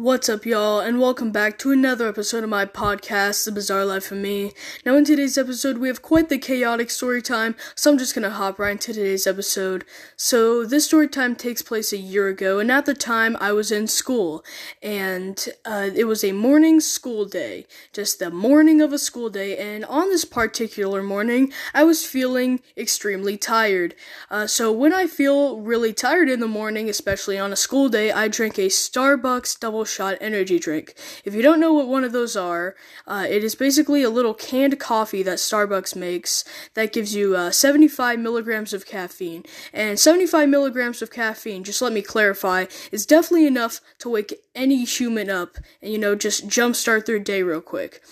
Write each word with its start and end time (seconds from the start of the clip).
What's 0.00 0.30
up, 0.30 0.46
y'all, 0.46 0.80
and 0.80 0.98
welcome 0.98 1.30
back 1.30 1.58
to 1.58 1.72
another 1.72 2.08
episode 2.08 2.42
of 2.42 2.48
my 2.48 2.64
podcast, 2.64 3.44
The 3.44 3.52
Bizarre 3.52 3.84
Life 3.84 4.10
of 4.10 4.16
Me. 4.16 4.52
Now, 4.86 4.96
in 4.96 5.04
today's 5.04 5.36
episode, 5.36 5.76
we 5.76 5.88
have 5.88 6.00
quite 6.00 6.30
the 6.30 6.38
chaotic 6.38 6.88
story 6.88 7.20
time, 7.20 7.54
so 7.74 7.90
I'm 7.90 7.98
just 7.98 8.14
gonna 8.14 8.30
hop 8.30 8.58
right 8.58 8.70
into 8.70 8.94
today's 8.94 9.26
episode. 9.26 9.84
So, 10.16 10.64
this 10.64 10.86
story 10.86 11.06
time 11.06 11.36
takes 11.36 11.60
place 11.60 11.92
a 11.92 11.98
year 11.98 12.28
ago, 12.28 12.60
and 12.60 12.72
at 12.72 12.86
the 12.86 12.94
time, 12.94 13.36
I 13.42 13.52
was 13.52 13.70
in 13.70 13.86
school, 13.88 14.42
and 14.82 15.46
uh, 15.66 15.90
it 15.94 16.04
was 16.04 16.24
a 16.24 16.32
morning 16.32 16.80
school 16.80 17.26
day, 17.26 17.66
just 17.92 18.20
the 18.20 18.30
morning 18.30 18.80
of 18.80 18.94
a 18.94 18.98
school 18.98 19.28
day, 19.28 19.58
and 19.58 19.84
on 19.84 20.08
this 20.08 20.24
particular 20.24 21.02
morning, 21.02 21.52
I 21.74 21.84
was 21.84 22.06
feeling 22.06 22.60
extremely 22.74 23.36
tired. 23.36 23.94
Uh, 24.30 24.46
so, 24.46 24.72
when 24.72 24.94
I 24.94 25.06
feel 25.06 25.60
really 25.60 25.92
tired 25.92 26.30
in 26.30 26.40
the 26.40 26.48
morning, 26.48 26.88
especially 26.88 27.38
on 27.38 27.52
a 27.52 27.56
school 27.56 27.90
day, 27.90 28.10
I 28.10 28.28
drink 28.28 28.56
a 28.56 28.68
Starbucks 28.68 29.60
double 29.60 29.84
shot 29.90 30.18
energy 30.20 30.58
drink. 30.58 30.94
If 31.24 31.34
you 31.34 31.42
don't 31.42 31.60
know 31.60 31.72
what 31.72 31.88
one 31.88 32.04
of 32.04 32.12
those 32.12 32.36
are, 32.36 32.74
uh, 33.06 33.26
it 33.28 33.44
is 33.44 33.54
basically 33.54 34.02
a 34.02 34.10
little 34.10 34.34
canned 34.34 34.78
coffee 34.78 35.22
that 35.22 35.38
Starbucks 35.38 35.96
makes 35.96 36.44
that 36.74 36.92
gives 36.92 37.14
you 37.14 37.36
uh, 37.36 37.50
75 37.50 38.18
milligrams 38.18 38.72
of 38.72 38.86
caffeine. 38.86 39.44
And 39.72 39.98
75 39.98 40.48
milligrams 40.48 41.02
of 41.02 41.10
caffeine, 41.10 41.64
just 41.64 41.82
let 41.82 41.92
me 41.92 42.02
clarify, 42.02 42.66
is 42.92 43.06
definitely 43.06 43.46
enough 43.46 43.80
to 43.98 44.08
wake 44.08 44.34
any 44.54 44.84
human 44.84 45.30
up 45.30 45.56
and, 45.82 45.92
you 45.92 45.98
know, 45.98 46.14
just 46.14 46.48
jumpstart 46.48 47.06
their 47.06 47.18
day 47.18 47.42
real 47.42 47.60
quick. 47.60 48.02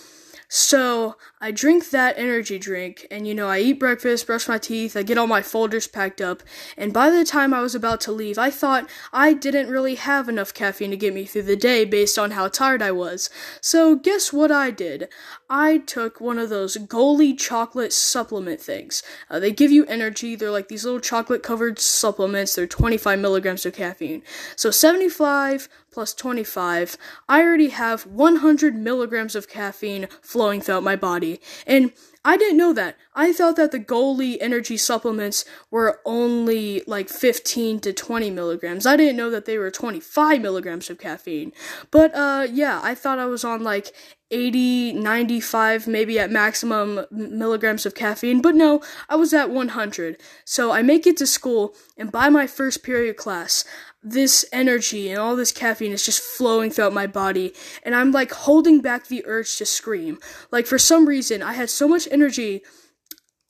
So 0.49 1.17
I 1.43 1.51
drink 1.51 1.91
that 1.91 2.17
energy 2.17 2.59
drink, 2.59 3.07
and 3.11 3.29
you 3.29 3.35
know, 3.35 3.49
I 3.49 3.59
eat 3.59 3.75
breakfast, 3.75 4.27
brush 4.27 4.49
my 4.49 4.57
teeth, 4.57 4.97
I 4.97 5.03
get 5.03 5.19
all 5.19 5.27
my 5.27 5.43
folders 5.43 5.87
packed 5.87 6.23
up, 6.23 6.43
and 6.75 6.91
by 6.91 7.11
the 7.11 7.25
time 7.25 7.53
I 7.53 7.61
was 7.61 7.75
about 7.75 8.01
to 8.03 8.13
leave, 8.13 8.39
I 8.39 8.49
thought 8.51 8.89
I 9.13 9.35
didn't 9.35 9.69
really 9.69 9.97
have 9.97 10.27
enough 10.27 10.55
caffeine 10.55 10.91
to 10.91 10.97
get 10.97 11.13
me 11.13 11.27
through 11.27 11.43
the 11.43 11.55
day 11.55 11.85
based 11.85 12.19
on 12.19 12.31
how 12.31 12.49
tired 12.49 12.81
I 12.81 12.93
was. 12.93 13.29
So 13.61 13.95
guess 13.95 14.33
what 14.33 14.51
I 14.51 14.71
did? 14.71 15.09
I 15.51 15.79
took 15.79 16.19
one 16.19 16.39
of 16.39 16.49
those 16.49 16.79
Goli 16.79 17.39
chocolate 17.39 17.93
supplement 17.93 18.61
things. 18.61 19.03
Uh, 19.29 19.39
they 19.39 19.53
give 19.53 19.71
you 19.71 19.85
energy, 19.85 20.35
they're 20.35 20.51
like 20.51 20.69
these 20.69 20.85
little 20.85 21.01
chocolate 21.01 21.43
covered 21.43 21.79
supplements, 21.79 22.55
they're 22.55 22.67
25 22.67 23.19
milligrams 23.19 23.67
of 23.67 23.75
caffeine. 23.75 24.23
So 24.57 24.71
75 24.71 25.69
plus 25.99 26.15
25, 26.15 26.97
I 27.29 27.43
already 27.43 27.71
have 27.71 28.07
100 28.07 28.77
milligrams 28.77 29.35
of 29.35 29.49
caffeine 29.49 30.07
flowing 30.23 30.61
throughout 30.61 30.85
my 30.85 30.95
body. 30.95 31.41
And 31.67 31.91
I 32.25 32.37
didn't 32.37 32.57
know 32.57 32.73
that. 32.73 32.97
I 33.17 33.33
thought 33.33 33.57
that 33.57 33.73
the 33.73 33.81
Goli 33.81 34.37
energy 34.41 34.77
supplements 34.77 35.45
were 35.73 36.01
only 36.05 36.85
like 36.87 37.09
15 37.09 37.81
to 37.81 37.93
20 37.93 38.31
milligrams. 38.31 38.87
I 38.87 38.97
didn't 38.97 39.17
know 39.17 39.29
that 39.31 39.45
they 39.45 39.59
were 39.59 39.73
25 39.73 40.41
milligrams 40.41 40.89
of 40.89 40.99
caffeine. 40.99 41.53
But 41.91 42.15
uh 42.15 42.47
yeah, 42.49 42.81
I 42.81 42.95
thought 42.95 43.19
I 43.19 43.27
was 43.27 43.43
on 43.43 43.65
like 43.65 43.93
80, 44.31 44.93
95, 44.93 45.87
maybe 45.87 46.19
at 46.19 46.31
maximum 46.31 47.07
milligrams 47.11 47.87
of 47.87 47.95
caffeine, 47.95 48.43
but 48.43 48.55
no, 48.55 48.83
I 49.09 49.17
was 49.17 49.33
at 49.33 49.51
100. 49.51 50.21
So 50.45 50.71
I 50.71 50.83
make 50.83 51.07
it 51.07 51.17
to 51.17 51.27
school, 51.27 51.75
and 51.97 52.13
by 52.13 52.29
my 52.29 52.47
first 52.47 52.83
period 52.83 53.17
class, 53.17 53.65
this 54.11 54.45
energy 54.53 55.11
and 55.11 55.19
all 55.19 55.37
this 55.37 55.53
caffeine 55.53 55.93
is 55.93 56.05
just 56.05 56.21
flowing 56.21 56.71
throughout 56.71 56.93
my 56.93 57.07
body, 57.07 57.55
and 57.83 57.95
I'm 57.95 58.13
like 58.13 58.33
holding 58.33 58.81
back 58.81 59.07
the 59.07 59.25
urge 59.27 59.57
to 59.57 59.67
scream. 59.67 60.19
Like, 60.51 60.67
for 60.67 60.79
some 60.79 61.07
reason, 61.07 61.43
I 61.43 61.53
had 61.53 61.71
so 61.71 61.89
much 61.89 62.09
energy 62.11 62.63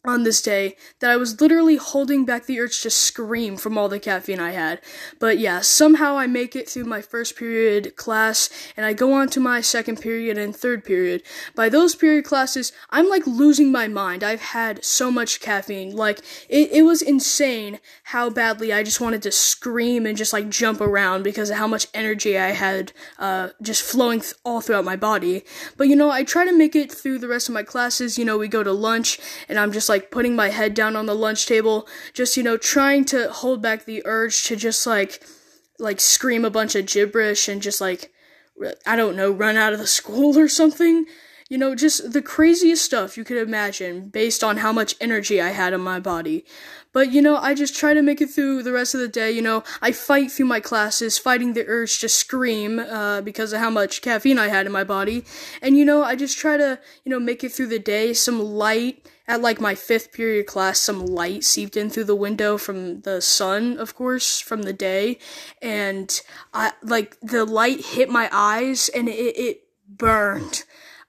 on 0.08 0.22
this 0.22 0.40
day 0.40 0.74
that 1.00 1.10
I 1.10 1.16
was 1.16 1.38
literally 1.38 1.76
holding 1.76 2.24
back 2.24 2.46
the 2.46 2.58
urge 2.58 2.80
to 2.82 2.90
scream 2.90 3.58
from 3.58 3.76
all 3.76 3.90
the 3.90 4.00
caffeine 4.00 4.40
I 4.40 4.52
had. 4.52 4.80
But 5.20 5.38
yeah, 5.38 5.60
somehow 5.60 6.16
I 6.16 6.26
make 6.26 6.56
it 6.56 6.68
through 6.68 6.84
my 6.84 7.02
first 7.02 7.36
period 7.36 7.94
class 7.96 8.48
and 8.74 8.86
I 8.86 8.94
go 8.94 9.12
on 9.12 9.28
to 9.28 9.40
my 9.40 9.60
second 9.60 10.00
period 10.00 10.38
and 10.38 10.56
third 10.56 10.82
period. 10.82 11.22
By 11.54 11.68
those 11.68 11.94
period 11.94 12.24
classes, 12.24 12.72
I'm 12.88 13.10
like 13.10 13.26
losing 13.26 13.70
my 13.70 13.86
mind. 13.86 14.24
I've 14.24 14.40
had 14.40 14.82
so 14.82 15.10
much 15.10 15.40
caffeine. 15.40 15.94
Like, 15.94 16.20
it, 16.48 16.70
it 16.72 16.82
was 16.82 17.02
insane 17.02 17.78
how 18.04 18.30
badly 18.30 18.72
I 18.72 18.82
just 18.82 19.02
wanted 19.02 19.22
to 19.22 19.30
scream 19.30 20.06
and 20.06 20.16
just 20.16 20.32
like 20.32 20.48
jump 20.48 20.80
around 20.80 21.22
because 21.22 21.50
of 21.50 21.56
how 21.58 21.66
much 21.66 21.86
energy 21.92 22.38
I 22.38 22.52
had 22.52 22.92
uh, 23.18 23.50
just 23.60 23.82
flowing 23.82 24.20
th- 24.20 24.32
all 24.42 24.62
throughout 24.62 24.86
my 24.86 24.96
body. 24.96 25.44
But 25.76 25.88
you 25.88 25.96
know, 25.96 26.10
I 26.10 26.24
try 26.24 26.46
to 26.46 26.56
make 26.56 26.74
it 26.74 26.90
through 26.90 27.18
the 27.18 27.28
rest 27.28 27.48
of 27.48 27.54
my 27.54 27.62
classes. 27.62 28.16
You 28.16 28.24
know, 28.24 28.38
we 28.38 28.48
go 28.48 28.62
to 28.62 28.72
lunch 28.72 29.18
and 29.50 29.58
I'm 29.58 29.72
just 29.72 29.90
like, 29.90 29.97
like 29.98 30.12
putting 30.12 30.36
my 30.36 30.50
head 30.50 30.74
down 30.74 30.94
on 30.94 31.06
the 31.06 31.14
lunch 31.14 31.46
table, 31.46 31.88
just 32.14 32.36
you 32.36 32.42
know 32.44 32.56
trying 32.56 33.04
to 33.06 33.28
hold 33.30 33.60
back 33.60 33.84
the 33.84 34.02
urge 34.04 34.44
to 34.44 34.54
just 34.54 34.86
like 34.86 35.22
like 35.80 36.00
scream 36.00 36.44
a 36.44 36.50
bunch 36.50 36.76
of 36.76 36.86
gibberish 36.86 37.48
and 37.48 37.60
just 37.60 37.80
like 37.80 38.12
I 38.86 38.94
don't 38.94 39.16
know, 39.16 39.30
run 39.32 39.56
out 39.56 39.72
of 39.72 39.80
the 39.80 39.86
school 39.98 40.38
or 40.38 40.48
something. 40.48 41.06
You 41.48 41.56
know, 41.56 41.74
just 41.74 42.12
the 42.12 42.20
craziest 42.20 42.84
stuff 42.84 43.16
you 43.16 43.24
could 43.24 43.38
imagine 43.38 44.10
based 44.10 44.44
on 44.44 44.58
how 44.58 44.70
much 44.70 44.94
energy 45.00 45.40
I 45.40 45.48
had 45.48 45.72
in 45.72 45.80
my 45.80 45.98
body. 45.98 46.44
But, 46.92 47.10
you 47.10 47.22
know, 47.22 47.38
I 47.38 47.54
just 47.54 47.74
try 47.74 47.94
to 47.94 48.02
make 48.02 48.20
it 48.20 48.28
through 48.28 48.62
the 48.62 48.72
rest 48.72 48.94
of 48.94 49.00
the 49.00 49.08
day. 49.08 49.30
You 49.30 49.40
know, 49.40 49.64
I 49.80 49.92
fight 49.92 50.30
through 50.30 50.44
my 50.44 50.60
classes, 50.60 51.16
fighting 51.16 51.54
the 51.54 51.64
urge 51.66 52.00
to 52.00 52.08
scream 52.08 52.78
uh, 52.78 53.22
because 53.22 53.54
of 53.54 53.60
how 53.60 53.70
much 53.70 54.02
caffeine 54.02 54.38
I 54.38 54.48
had 54.48 54.66
in 54.66 54.72
my 54.72 54.84
body. 54.84 55.24
And, 55.62 55.74
you 55.74 55.86
know, 55.86 56.02
I 56.02 56.16
just 56.16 56.36
try 56.36 56.58
to, 56.58 56.78
you 57.04 57.10
know, 57.10 57.20
make 57.20 57.42
it 57.42 57.52
through 57.52 57.68
the 57.68 57.78
day. 57.78 58.12
Some 58.12 58.40
light 58.40 59.08
at 59.26 59.40
like 59.40 59.58
my 59.58 59.74
fifth 59.74 60.12
period 60.12 60.46
class, 60.46 60.78
some 60.80 61.06
light 61.06 61.44
seeped 61.44 61.78
in 61.78 61.88
through 61.88 62.04
the 62.04 62.14
window 62.14 62.58
from 62.58 63.00
the 63.02 63.22
sun, 63.22 63.78
of 63.78 63.94
course, 63.94 64.38
from 64.38 64.62
the 64.62 64.74
day. 64.74 65.18
And 65.62 66.20
I, 66.52 66.72
like, 66.82 67.18
the 67.22 67.46
light 67.46 67.86
hit 67.86 68.10
my 68.10 68.28
eyes 68.32 68.90
and 68.94 69.08
it, 69.08 69.12
it 69.38 69.62
burned 69.88 70.64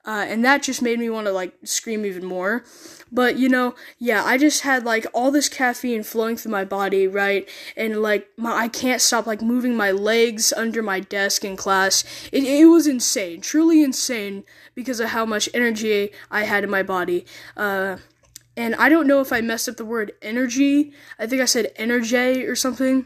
uh, 0.05 0.25
and 0.27 0.43
that 0.45 0.63
just 0.63 0.81
made 0.81 0.97
me 0.97 1.09
want 1.09 1.27
to 1.27 1.31
like 1.31 1.53
scream 1.63 2.05
even 2.05 2.25
more. 2.25 2.63
But 3.11 3.37
you 3.37 3.49
know, 3.49 3.75
yeah, 3.97 4.23
I 4.23 4.37
just 4.37 4.61
had 4.61 4.85
like 4.85 5.05
all 5.13 5.31
this 5.31 5.49
caffeine 5.49 6.03
flowing 6.03 6.37
through 6.37 6.51
my 6.51 6.63
body, 6.63 7.07
right? 7.07 7.49
And 7.75 8.01
like 8.01 8.27
my, 8.37 8.53
I 8.53 8.67
can't 8.69 9.01
stop 9.01 9.27
like 9.27 9.41
moving 9.41 9.75
my 9.75 9.91
legs 9.91 10.53
under 10.53 10.81
my 10.81 10.99
desk 10.99 11.43
in 11.43 11.57
class. 11.57 12.03
It 12.31 12.43
it 12.43 12.65
was 12.65 12.87
insane, 12.87 13.41
truly 13.41 13.83
insane 13.83 14.45
because 14.73 14.99
of 14.99 15.09
how 15.09 15.25
much 15.25 15.49
energy 15.53 16.11
I 16.31 16.43
had 16.43 16.63
in 16.63 16.69
my 16.69 16.83
body. 16.83 17.25
Uh, 17.57 17.97
and 18.55 18.75
I 18.75 18.89
don't 18.89 19.07
know 19.07 19.21
if 19.21 19.31
I 19.31 19.41
messed 19.41 19.69
up 19.69 19.77
the 19.77 19.85
word 19.85 20.13
energy. 20.21 20.93
I 21.17 21.27
think 21.27 21.41
I 21.41 21.45
said 21.45 21.71
energy 21.75 22.45
or 22.45 22.55
something. 22.55 23.05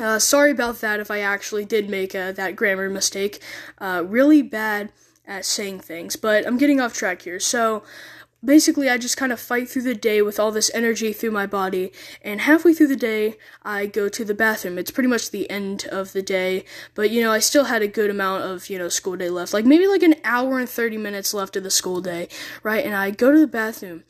Uh, 0.00 0.18
sorry 0.18 0.50
about 0.50 0.80
that 0.80 1.00
if 1.00 1.10
I 1.10 1.20
actually 1.20 1.64
did 1.64 1.88
make 1.88 2.14
uh, 2.14 2.32
that 2.32 2.56
grammar 2.56 2.90
mistake. 2.90 3.40
Uh, 3.78 4.02
really 4.06 4.42
bad 4.42 4.92
at 5.26 5.44
saying 5.44 5.80
things, 5.80 6.16
but 6.16 6.46
I'm 6.46 6.58
getting 6.58 6.80
off 6.80 6.94
track 6.94 7.22
here. 7.22 7.40
So 7.40 7.82
basically, 8.44 8.88
I 8.88 8.98
just 8.98 9.16
kind 9.16 9.32
of 9.32 9.40
fight 9.40 9.68
through 9.68 9.82
the 9.82 9.94
day 9.94 10.22
with 10.22 10.38
all 10.38 10.52
this 10.52 10.70
energy 10.74 11.12
through 11.12 11.32
my 11.32 11.46
body, 11.46 11.92
and 12.22 12.40
halfway 12.40 12.74
through 12.74 12.88
the 12.88 12.96
day, 12.96 13.36
I 13.62 13.86
go 13.86 14.08
to 14.08 14.24
the 14.24 14.34
bathroom. 14.34 14.78
It's 14.78 14.90
pretty 14.90 15.08
much 15.08 15.30
the 15.30 15.50
end 15.50 15.86
of 15.90 16.12
the 16.12 16.22
day, 16.22 16.64
but 16.94 17.10
you 17.10 17.20
know, 17.20 17.32
I 17.32 17.40
still 17.40 17.64
had 17.64 17.82
a 17.82 17.88
good 17.88 18.10
amount 18.10 18.44
of, 18.44 18.70
you 18.70 18.78
know, 18.78 18.88
school 18.88 19.16
day 19.16 19.30
left, 19.30 19.52
like 19.52 19.64
maybe 19.64 19.86
like 19.88 20.02
an 20.02 20.16
hour 20.24 20.58
and 20.58 20.68
30 20.68 20.96
minutes 20.96 21.34
left 21.34 21.56
of 21.56 21.62
the 21.62 21.70
school 21.70 22.00
day, 22.00 22.28
right? 22.62 22.84
And 22.84 22.94
I 22.94 23.10
go 23.10 23.32
to 23.32 23.38
the 23.38 23.46
bathroom 23.46 24.04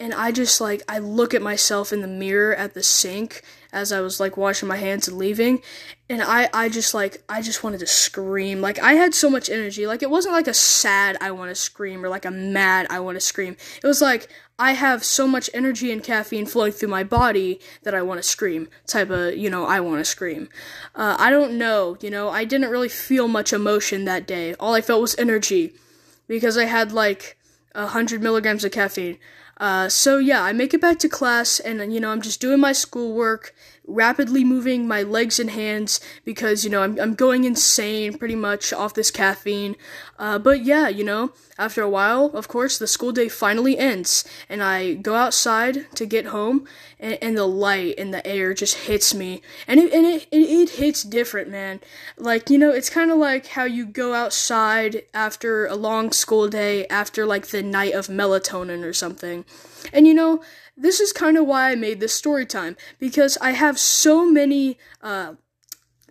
and 0.00 0.14
I 0.14 0.32
just 0.32 0.62
like 0.62 0.82
I 0.88 0.98
look 0.98 1.34
at 1.34 1.42
myself 1.42 1.92
in 1.92 2.00
the 2.00 2.08
mirror 2.08 2.54
at 2.54 2.72
the 2.72 2.82
sink 2.82 3.42
as 3.70 3.92
I 3.92 4.00
was 4.00 4.18
like 4.18 4.36
washing 4.36 4.66
my 4.66 4.78
hands 4.78 5.06
and 5.06 5.18
leaving. 5.18 5.60
And 6.08 6.22
I 6.22 6.48
I 6.54 6.70
just 6.70 6.94
like 6.94 7.22
I 7.28 7.42
just 7.42 7.62
wanted 7.62 7.80
to 7.80 7.86
scream. 7.86 8.62
Like 8.62 8.78
I 8.82 8.94
had 8.94 9.14
so 9.14 9.28
much 9.28 9.50
energy. 9.50 9.86
Like 9.86 10.02
it 10.02 10.08
wasn't 10.10 10.34
like 10.34 10.48
a 10.48 10.54
sad 10.54 11.18
I 11.20 11.30
want 11.32 11.50
to 11.50 11.54
scream 11.54 12.02
or 12.02 12.08
like 12.08 12.24
a 12.24 12.30
mad 12.30 12.86
I 12.88 12.98
want 13.00 13.16
to 13.16 13.20
scream. 13.20 13.58
It 13.82 13.86
was 13.86 14.00
like 14.00 14.28
I 14.58 14.72
have 14.72 15.04
so 15.04 15.26
much 15.26 15.50
energy 15.52 15.92
and 15.92 16.02
caffeine 16.02 16.46
flowing 16.46 16.72
through 16.72 16.88
my 16.88 17.04
body 17.04 17.60
that 17.82 17.94
I 17.94 18.00
want 18.00 18.18
to 18.18 18.28
scream 18.28 18.68
type 18.86 19.10
of 19.10 19.36
you 19.36 19.50
know 19.50 19.66
I 19.66 19.80
want 19.80 19.98
to 19.98 20.04
scream. 20.06 20.48
Uh, 20.94 21.16
I 21.18 21.28
don't 21.28 21.58
know 21.58 21.98
you 22.00 22.10
know? 22.10 22.30
I 22.30 22.46
didn't 22.46 22.70
really 22.70 22.88
feel 22.88 23.28
much 23.28 23.52
emotion 23.52 24.06
that 24.06 24.26
day. 24.26 24.54
All 24.54 24.74
I 24.74 24.80
felt 24.80 25.02
was 25.02 25.14
energy 25.18 25.74
because 26.26 26.56
I 26.56 26.64
had 26.64 26.90
like 26.90 27.36
a 27.74 27.88
hundred 27.88 28.22
milligrams 28.22 28.64
of 28.64 28.72
caffeine 28.72 29.18
uh, 29.60 29.90
so 29.90 30.16
yeah, 30.16 30.42
I 30.42 30.54
make 30.54 30.72
it 30.72 30.80
back 30.80 30.98
to 31.00 31.08
class, 31.08 31.60
and 31.60 31.92
you 31.92 32.00
know 32.00 32.10
I'm 32.10 32.22
just 32.22 32.40
doing 32.40 32.60
my 32.60 32.72
schoolwork, 32.72 33.54
rapidly 33.86 34.42
moving 34.42 34.88
my 34.88 35.02
legs 35.02 35.38
and 35.38 35.50
hands 35.50 36.00
because 36.24 36.64
you 36.64 36.70
know 36.70 36.82
I'm 36.82 36.98
I'm 36.98 37.14
going 37.14 37.44
insane 37.44 38.16
pretty 38.16 38.36
much 38.36 38.72
off 38.72 38.94
this 38.94 39.10
caffeine. 39.10 39.76
Uh, 40.18 40.38
but 40.38 40.64
yeah, 40.64 40.88
you 40.88 41.04
know 41.04 41.34
after 41.60 41.82
a 41.82 41.90
while, 41.90 42.26
of 42.32 42.48
course, 42.48 42.78
the 42.78 42.86
school 42.86 43.12
day 43.12 43.28
finally 43.28 43.76
ends, 43.76 44.24
and 44.48 44.62
I 44.62 44.94
go 44.94 45.14
outside 45.14 45.94
to 45.94 46.06
get 46.06 46.26
home, 46.26 46.66
and, 46.98 47.18
and 47.20 47.36
the 47.36 47.44
light 47.44 47.96
and 47.98 48.14
the 48.14 48.26
air 48.26 48.54
just 48.54 48.86
hits 48.86 49.12
me, 49.12 49.42
and 49.68 49.78
it 49.78 49.92
and 49.92 50.06
it, 50.06 50.26
it, 50.30 50.38
it 50.38 50.70
hits 50.70 51.02
different, 51.02 51.50
man. 51.50 51.80
Like 52.16 52.48
you 52.48 52.56
know, 52.56 52.70
it's 52.70 52.88
kind 52.88 53.10
of 53.10 53.18
like 53.18 53.48
how 53.48 53.64
you 53.64 53.84
go 53.84 54.14
outside 54.14 55.02
after 55.12 55.66
a 55.66 55.74
long 55.76 56.12
school 56.12 56.48
day, 56.48 56.86
after 56.86 57.26
like 57.26 57.48
the 57.48 57.62
night 57.62 57.92
of 57.92 58.06
melatonin 58.06 58.82
or 58.82 58.94
something, 58.94 59.44
and 59.92 60.06
you 60.06 60.14
know, 60.14 60.42
this 60.76 61.00
is 61.00 61.12
kind 61.12 61.36
of 61.36 61.46
why 61.46 61.70
I 61.70 61.74
made 61.74 62.00
this 62.00 62.14
story 62.14 62.46
time 62.46 62.76
because 62.98 63.36
I 63.40 63.52
have 63.52 63.78
so 63.78 64.30
many. 64.30 64.78
Uh, 65.02 65.34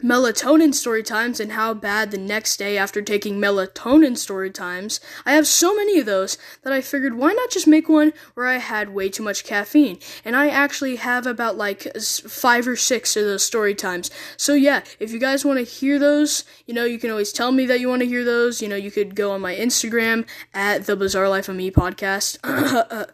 melatonin 0.03 0.73
story 0.73 1.03
times 1.03 1.39
and 1.39 1.51
how 1.51 1.73
bad 1.73 2.11
the 2.11 2.17
next 2.17 2.57
day 2.57 2.77
after 2.77 3.01
taking 3.01 3.39
melatonin 3.39 4.17
story 4.17 4.49
times. 4.49 4.99
I 5.25 5.33
have 5.33 5.47
so 5.47 5.75
many 5.75 5.99
of 5.99 6.05
those 6.05 6.37
that 6.63 6.73
I 6.73 6.81
figured 6.81 7.15
why 7.15 7.33
not 7.33 7.51
just 7.51 7.67
make 7.67 7.89
one 7.89 8.13
where 8.33 8.45
I 8.45 8.57
had 8.57 8.93
way 8.93 9.09
too 9.09 9.23
much 9.23 9.43
caffeine. 9.43 9.99
And 10.23 10.35
I 10.35 10.49
actually 10.49 10.97
have 10.97 11.25
about 11.25 11.57
like 11.57 11.93
five 12.01 12.67
or 12.67 12.75
six 12.75 13.15
of 13.15 13.25
those 13.25 13.43
story 13.43 13.75
times. 13.75 14.09
So 14.37 14.53
yeah, 14.53 14.83
if 14.99 15.11
you 15.11 15.19
guys 15.19 15.43
want 15.43 15.59
to 15.59 15.65
hear 15.65 15.99
those, 15.99 16.43
you 16.65 16.73
know, 16.73 16.85
you 16.85 16.99
can 16.99 17.11
always 17.11 17.33
tell 17.33 17.51
me 17.51 17.65
that 17.65 17.79
you 17.79 17.89
want 17.89 18.01
to 18.01 18.07
hear 18.07 18.23
those. 18.23 18.61
You 18.61 18.69
know, 18.69 18.75
you 18.75 18.91
could 18.91 19.15
go 19.15 19.31
on 19.31 19.41
my 19.41 19.55
Instagram 19.55 20.25
at 20.53 20.85
the 20.85 20.95
Bizarre 20.95 21.29
Life 21.29 21.49
of 21.49 21.55
Me 21.55 21.71
podcast. 21.71 22.37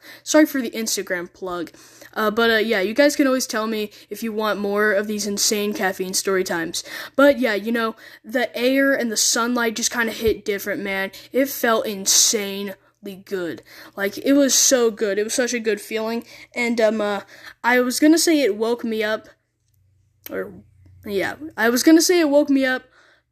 Sorry 0.23 0.45
for 0.45 0.61
the 0.61 0.71
Instagram 0.71 1.31
plug. 1.33 1.71
Uh, 2.15 2.31
but 2.31 2.49
uh, 2.49 2.57
yeah, 2.57 2.81
you 2.81 2.93
guys 2.93 3.15
can 3.15 3.27
always 3.27 3.47
tell 3.47 3.67
me 3.67 3.91
if 4.09 4.23
you 4.23 4.31
want 4.31 4.59
more 4.59 4.93
of 4.93 5.07
these 5.07 5.27
insane 5.27 5.73
caffeine 5.73 6.13
story 6.13 6.43
times. 6.43 6.83
But 7.15 7.39
yeah, 7.39 7.55
you 7.55 7.71
know, 7.71 7.95
the 8.23 8.55
air 8.57 8.93
and 8.93 9.11
the 9.11 9.17
sunlight 9.17 9.75
just 9.75 9.91
kind 9.91 10.09
of 10.09 10.17
hit 10.17 10.45
different, 10.45 10.81
man. 10.81 11.11
It 11.31 11.49
felt 11.49 11.85
insane 11.85 12.75
good. 13.15 13.61
Like 13.95 14.17
it 14.17 14.33
was 14.33 14.55
so 14.55 14.91
good. 14.91 15.17
It 15.17 15.23
was 15.23 15.33
such 15.33 15.53
a 15.53 15.59
good 15.59 15.79
feeling. 15.79 16.25
And 16.55 16.81
um 16.81 16.99
uh, 16.99 17.21
I 17.63 17.79
was 17.81 17.99
to 18.13 18.19
say 18.19 18.41
it 18.41 18.57
woke 18.57 18.83
me 18.83 19.03
up 19.03 19.29
or 20.29 20.51
yeah, 21.05 21.35
I 21.55 21.69
was 21.69 21.83
to 21.97 22.01
say 22.01 22.19
it 22.19 22.29
woke 22.29 22.49
me 22.49 22.65
up, 22.65 22.83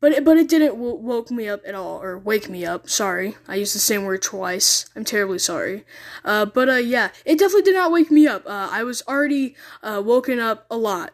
but 0.03 0.11
it, 0.11 0.25
but 0.25 0.35
it 0.35 0.50
didn't 0.50 0.73
w- 0.73 0.95
woke 0.95 1.31
me 1.31 1.47
up 1.47 1.61
at 1.65 1.75
all 1.75 2.03
or 2.03 2.19
wake 2.19 2.50
me 2.50 2.65
up. 2.65 2.89
Sorry, 2.89 3.38
I 3.47 3.55
used 3.55 3.73
the 3.73 3.79
same 3.79 4.03
word 4.03 4.21
twice. 4.21 4.89
I'm 4.97 5.05
terribly 5.05 5.39
sorry. 5.39 5.85
Uh, 6.25 6.45
but 6.45 6.67
uh, 6.67 6.73
yeah, 6.73 7.11
it 7.23 7.39
definitely 7.39 7.61
did 7.61 7.75
not 7.75 7.89
wake 7.89 8.11
me 8.11 8.27
up. 8.27 8.45
Uh, 8.45 8.67
I 8.69 8.83
was 8.83 9.01
already 9.07 9.55
uh, 9.81 10.01
woken 10.03 10.39
up 10.39 10.65
a 10.69 10.75
lot. 10.75 11.13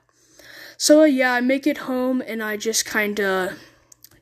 So 0.75 1.01
uh, 1.01 1.05
yeah, 1.05 1.33
I 1.33 1.39
make 1.39 1.67
it 1.67 1.85
home 1.85 2.23
and 2.25 2.41
I 2.41 2.57
just 2.57 2.83
kind 2.83 3.19
of 3.19 3.59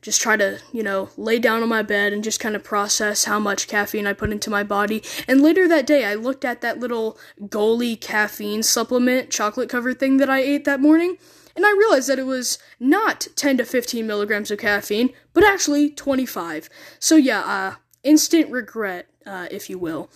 just 0.02 0.20
try 0.20 0.36
to, 0.36 0.58
you 0.70 0.82
know, 0.82 1.08
lay 1.16 1.38
down 1.38 1.62
on 1.62 1.70
my 1.70 1.80
bed 1.80 2.12
and 2.12 2.22
just 2.22 2.38
kind 2.38 2.54
of 2.54 2.62
process 2.62 3.24
how 3.24 3.38
much 3.38 3.68
caffeine 3.68 4.06
I 4.06 4.12
put 4.12 4.32
into 4.32 4.50
my 4.50 4.64
body. 4.64 5.02
And 5.26 5.40
later 5.40 5.66
that 5.66 5.86
day, 5.86 6.04
I 6.04 6.14
looked 6.14 6.44
at 6.44 6.60
that 6.60 6.78
little 6.78 7.16
Goli 7.40 7.98
caffeine 7.98 8.62
supplement 8.62 9.30
chocolate 9.30 9.70
covered 9.70 9.98
thing 9.98 10.18
that 10.18 10.28
I 10.28 10.40
ate 10.40 10.66
that 10.66 10.78
morning 10.78 11.16
and 11.58 11.66
I 11.66 11.72
realized 11.72 12.08
that 12.08 12.20
it 12.20 12.26
was 12.26 12.56
not 12.78 13.26
10 13.34 13.56
to 13.56 13.64
15 13.64 14.06
milligrams 14.06 14.52
of 14.52 14.60
caffeine, 14.60 15.10
but 15.34 15.42
actually 15.42 15.90
25. 15.90 16.70
So 17.00 17.16
yeah, 17.16 17.40
uh, 17.40 17.74
instant 18.04 18.48
regret, 18.52 19.08
uh, 19.26 19.48
if 19.50 19.68
you 19.68 19.76
will. 19.76 20.08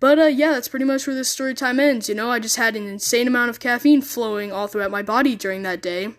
But 0.00 0.18
uh, 0.18 0.24
yeah, 0.28 0.52
that's 0.52 0.68
pretty 0.68 0.86
much 0.86 1.06
where 1.06 1.14
this 1.14 1.28
story 1.28 1.52
time 1.52 1.78
ends. 1.78 2.08
You 2.08 2.14
know, 2.14 2.30
I 2.30 2.38
just 2.38 2.56
had 2.56 2.74
an 2.74 2.86
insane 2.86 3.28
amount 3.28 3.50
of 3.50 3.60
caffeine 3.60 4.00
flowing 4.00 4.50
all 4.50 4.66
throughout 4.66 4.90
my 4.90 5.02
body 5.02 5.36
during 5.36 5.62
that 5.64 5.82
day. 5.82 6.14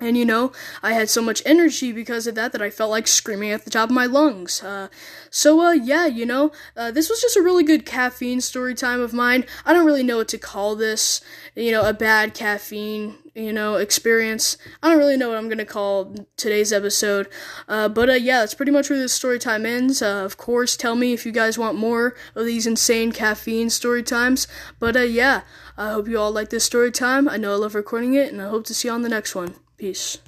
And 0.00 0.18
you 0.18 0.24
know, 0.24 0.50
I 0.82 0.92
had 0.92 1.08
so 1.08 1.22
much 1.22 1.40
energy 1.46 1.92
because 1.92 2.26
of 2.26 2.34
that 2.34 2.50
that 2.52 2.60
I 2.60 2.68
felt 2.68 2.90
like 2.90 3.06
screaming 3.06 3.52
at 3.52 3.64
the 3.64 3.70
top 3.70 3.90
of 3.90 3.94
my 3.94 4.06
lungs. 4.06 4.62
Uh, 4.62 4.88
so, 5.30 5.60
uh, 5.60 5.72
yeah, 5.72 6.06
you 6.06 6.26
know, 6.26 6.50
uh, 6.76 6.90
this 6.90 7.08
was 7.08 7.20
just 7.20 7.36
a 7.36 7.42
really 7.42 7.62
good 7.62 7.86
caffeine 7.86 8.40
story 8.40 8.74
time 8.74 9.00
of 9.00 9.12
mine. 9.12 9.46
I 9.64 9.72
don't 9.72 9.86
really 9.86 10.02
know 10.02 10.16
what 10.16 10.28
to 10.28 10.38
call 10.38 10.74
this, 10.74 11.20
you 11.54 11.70
know, 11.70 11.88
a 11.88 11.94
bad 11.94 12.34
caffeine, 12.34 13.14
you 13.34 13.52
know, 13.52 13.76
experience. 13.76 14.58
I 14.82 14.90
don't 14.90 14.98
really 14.98 15.16
know 15.16 15.28
what 15.28 15.38
I'm 15.38 15.48
gonna 15.48 15.64
call 15.64 16.14
today's 16.36 16.72
episode. 16.72 17.28
Uh, 17.68 17.88
but, 17.88 18.10
uh, 18.10 18.14
yeah, 18.14 18.40
that's 18.40 18.54
pretty 18.54 18.72
much 18.72 18.90
where 18.90 18.98
this 18.98 19.12
story 19.12 19.38
time 19.38 19.64
ends. 19.64 20.02
Uh, 20.02 20.24
of 20.24 20.36
course, 20.36 20.76
tell 20.76 20.96
me 20.96 21.12
if 21.12 21.24
you 21.24 21.30
guys 21.30 21.56
want 21.56 21.78
more 21.78 22.16
of 22.34 22.46
these 22.46 22.66
insane 22.66 23.12
caffeine 23.12 23.70
story 23.70 24.02
times. 24.02 24.48
But, 24.80 24.96
uh, 24.96 25.00
yeah, 25.00 25.42
I 25.78 25.90
hope 25.90 26.08
you 26.08 26.18
all 26.18 26.32
like 26.32 26.50
this 26.50 26.64
story 26.64 26.90
time. 26.90 27.28
I 27.28 27.36
know 27.36 27.52
I 27.52 27.56
love 27.56 27.76
recording 27.76 28.14
it, 28.14 28.32
and 28.32 28.42
I 28.42 28.48
hope 28.48 28.66
to 28.66 28.74
see 28.74 28.88
you 28.88 28.94
on 28.94 29.02
the 29.02 29.08
next 29.08 29.36
one. 29.36 29.54
Peace. 29.76 30.18